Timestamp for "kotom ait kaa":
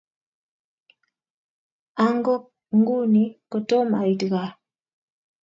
3.51-4.49